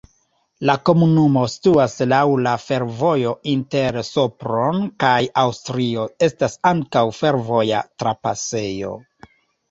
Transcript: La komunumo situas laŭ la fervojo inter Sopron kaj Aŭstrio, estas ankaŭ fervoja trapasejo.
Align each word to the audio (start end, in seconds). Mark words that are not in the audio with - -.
La 0.67 0.73
komunumo 0.89 1.41
situas 1.55 1.97
laŭ 2.13 2.21
la 2.45 2.53
fervojo 2.61 3.33
inter 3.51 3.99
Sopron 4.07 4.79
kaj 5.03 5.11
Aŭstrio, 5.41 6.05
estas 6.29 6.55
ankaŭ 6.71 7.03
fervoja 7.19 7.83
trapasejo. 8.05 8.95